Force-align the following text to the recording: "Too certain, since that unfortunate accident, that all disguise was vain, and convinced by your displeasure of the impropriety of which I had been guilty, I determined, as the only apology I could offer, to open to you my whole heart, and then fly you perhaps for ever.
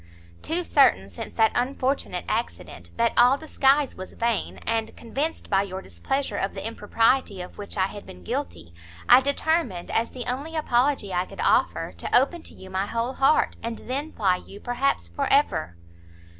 "Too 0.41 0.63
certain, 0.63 1.11
since 1.11 1.31
that 1.33 1.51
unfortunate 1.53 2.25
accident, 2.27 2.89
that 2.97 3.13
all 3.15 3.37
disguise 3.37 3.95
was 3.95 4.13
vain, 4.13 4.57
and 4.65 4.97
convinced 4.97 5.47
by 5.47 5.61
your 5.61 5.79
displeasure 5.79 6.37
of 6.37 6.55
the 6.55 6.65
impropriety 6.67 7.39
of 7.39 7.59
which 7.59 7.77
I 7.77 7.85
had 7.85 8.07
been 8.07 8.23
guilty, 8.23 8.73
I 9.07 9.21
determined, 9.21 9.91
as 9.91 10.09
the 10.09 10.25
only 10.25 10.55
apology 10.55 11.13
I 11.13 11.27
could 11.27 11.39
offer, 11.43 11.91
to 11.97 12.17
open 12.19 12.41
to 12.41 12.55
you 12.55 12.71
my 12.71 12.87
whole 12.87 13.13
heart, 13.13 13.57
and 13.61 13.77
then 13.87 14.11
fly 14.11 14.37
you 14.37 14.59
perhaps 14.59 15.07
for 15.07 15.27
ever. 15.27 15.75